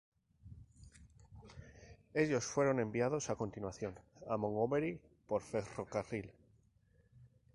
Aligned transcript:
Ellos 2.15 2.43
fueron 2.45 2.79
enviados 2.79 3.29
a 3.29 3.35
continuación 3.35 3.99
a 4.27 4.35
Montgomery 4.35 4.99
por 5.27 5.43
ferrocarril. 5.43 6.31